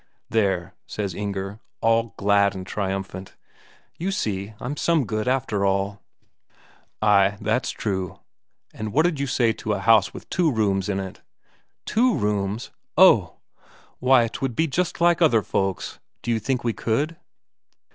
"There," 0.31 0.73
says 0.87 1.13
Inger, 1.13 1.59
all 1.79 2.15
glad 2.17 2.55
and 2.55 2.65
triumphant. 2.65 3.35
"You 3.99 4.09
see 4.11 4.55
I'm 4.59 4.75
some 4.75 5.05
good 5.05 5.27
after 5.27 5.63
all." 5.63 6.01
"Ay, 7.03 7.37
that's 7.39 7.69
true. 7.69 8.19
And 8.73 8.93
what'd 8.93 9.19
you 9.19 9.27
say 9.27 9.53
to 9.53 9.73
a 9.73 9.79
house 9.79 10.11
with 10.11 10.27
two 10.31 10.51
rooms 10.51 10.89
in?" 10.89 11.17
"Two 11.85 12.17
rooms? 12.17 12.71
Oh...! 12.97 13.35
Why, 13.99 14.27
'twould 14.27 14.55
be 14.55 14.65
just 14.65 15.01
like 15.01 15.21
other 15.21 15.43
folks. 15.43 15.99
Do 16.23 16.31
you 16.31 16.39
think 16.39 16.63
we 16.63 16.73
could?" 16.73 17.15